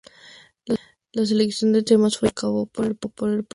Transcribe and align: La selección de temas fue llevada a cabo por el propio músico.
La 1.13 1.27
selección 1.27 1.73
de 1.73 1.83
temas 1.83 2.17
fue 2.17 2.29
llevada 2.29 2.39
a 2.39 2.41
cabo 2.41 2.65
por 2.65 2.85
el 2.87 2.95
propio 2.95 3.27
músico. 3.27 3.49